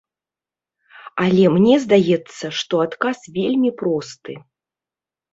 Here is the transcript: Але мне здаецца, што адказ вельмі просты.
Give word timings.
Але 1.25 1.43
мне 1.57 1.75
здаецца, 1.83 2.45
што 2.59 2.75
адказ 2.85 3.19
вельмі 3.35 3.71
просты. 3.83 4.33